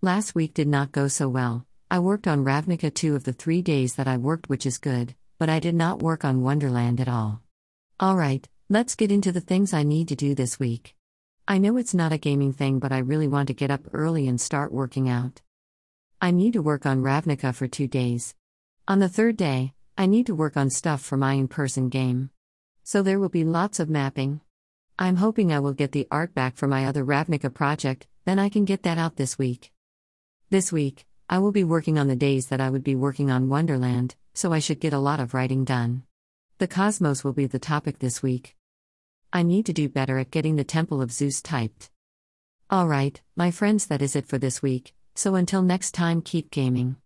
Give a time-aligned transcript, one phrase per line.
[0.00, 1.66] Last week did not go so well.
[1.90, 5.16] I worked on Ravnica two of the three days that I worked, which is good,
[5.40, 7.42] but I did not work on Wonderland at all.
[8.00, 10.94] Alright, let's get into the things I need to do this week.
[11.48, 14.28] I know it's not a gaming thing, but I really want to get up early
[14.28, 15.42] and start working out.
[16.22, 18.36] I need to work on Ravnica for two days.
[18.86, 22.30] On the third day, I need to work on stuff for my in person game.
[22.84, 24.42] So there will be lots of mapping.
[24.96, 28.48] I'm hoping I will get the art back for my other Ravnica project, then I
[28.48, 29.72] can get that out this week.
[30.50, 33.50] This week, I will be working on the days that I would be working on
[33.50, 36.04] Wonderland, so I should get a lot of writing done.
[36.56, 38.56] The cosmos will be the topic this week.
[39.30, 41.90] I need to do better at getting the Temple of Zeus typed.
[42.72, 46.96] Alright, my friends, that is it for this week, so until next time, keep gaming.